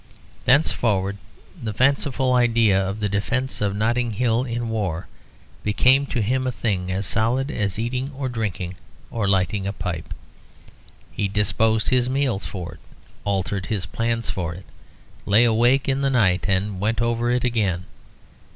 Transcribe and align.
Thenceforward 0.45 1.17
the 1.61 1.75
fanciful 1.75 2.33
idea 2.33 2.75
of 2.81 2.99
the 2.99 3.07
defence 3.07 3.61
of 3.61 3.75
Notting 3.75 4.13
Hill 4.13 4.45
in 4.45 4.69
war 4.69 5.07
became 5.61 6.07
to 6.07 6.23
him 6.23 6.47
a 6.47 6.51
thing 6.51 6.91
as 6.91 7.05
solid 7.05 7.51
as 7.51 7.77
eating 7.77 8.11
or 8.17 8.27
drinking 8.27 8.73
or 9.11 9.27
lighting 9.27 9.67
a 9.67 9.73
pipe. 9.73 10.11
He 11.11 11.27
disposed 11.27 11.89
his 11.89 12.09
meals 12.09 12.45
for 12.47 12.71
it, 12.73 12.79
altered 13.25 13.67
his 13.67 13.85
plans 13.85 14.31
for 14.31 14.55
it, 14.55 14.65
lay 15.27 15.43
awake 15.43 15.87
in 15.87 16.01
the 16.01 16.09
night 16.09 16.45
and 16.47 16.79
went 16.79 16.99
over 16.99 17.29
it 17.29 17.43
again. 17.43 17.85